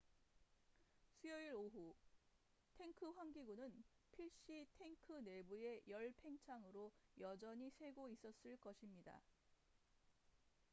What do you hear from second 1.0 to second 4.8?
수요일 오후 탱크 환기구는 필시